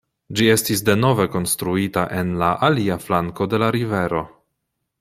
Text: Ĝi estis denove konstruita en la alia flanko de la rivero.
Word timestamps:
Ĝi 0.37 0.45
estis 0.53 0.79
denove 0.87 1.27
konstruita 1.35 2.05
en 2.21 2.31
la 2.43 2.49
alia 2.69 2.99
flanko 3.05 3.49
de 3.53 3.61
la 3.65 3.69
rivero. 3.77 4.23